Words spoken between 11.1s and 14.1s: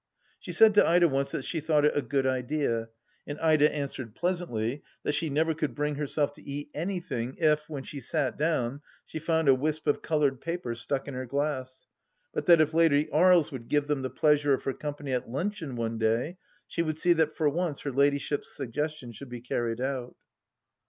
her glass, but that if Lady Aries would give them the